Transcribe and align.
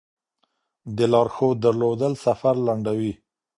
د 0.97 0.97
لارښود 1.11 1.57
درلودل 1.65 2.13
سفر 2.25 2.55
لنډوي. 2.67 3.13